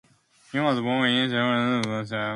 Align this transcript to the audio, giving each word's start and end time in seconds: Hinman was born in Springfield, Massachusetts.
Hinman 0.51 0.73
was 0.73 0.81
born 0.81 1.09
in 1.11 1.29
Springfield, 1.29 1.85
Massachusetts. 1.85 2.13